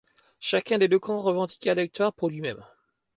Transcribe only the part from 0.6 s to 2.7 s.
des deux camps revendiqua la victoire pour lui-même.